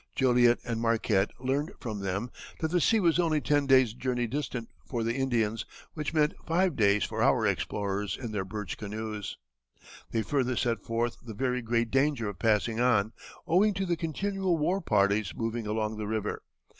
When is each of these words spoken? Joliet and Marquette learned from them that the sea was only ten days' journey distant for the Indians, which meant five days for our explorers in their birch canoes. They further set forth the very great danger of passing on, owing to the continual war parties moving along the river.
Joliet 0.15 0.57
and 0.65 0.81
Marquette 0.81 1.29
learned 1.39 1.73
from 1.79 1.99
them 1.99 2.31
that 2.59 2.71
the 2.71 2.81
sea 2.81 2.99
was 2.99 3.19
only 3.19 3.39
ten 3.39 3.67
days' 3.67 3.93
journey 3.93 4.25
distant 4.25 4.67
for 4.83 5.03
the 5.03 5.13
Indians, 5.13 5.63
which 5.93 6.11
meant 6.11 6.33
five 6.43 6.75
days 6.75 7.03
for 7.03 7.21
our 7.21 7.45
explorers 7.45 8.17
in 8.17 8.31
their 8.31 8.43
birch 8.43 8.79
canoes. 8.79 9.37
They 10.09 10.23
further 10.23 10.55
set 10.55 10.81
forth 10.81 11.17
the 11.23 11.35
very 11.35 11.61
great 11.61 11.91
danger 11.91 12.27
of 12.27 12.39
passing 12.39 12.79
on, 12.79 13.13
owing 13.45 13.75
to 13.75 13.85
the 13.85 13.95
continual 13.95 14.57
war 14.57 14.81
parties 14.81 15.35
moving 15.35 15.67
along 15.67 15.97
the 15.97 16.07
river. 16.07 16.41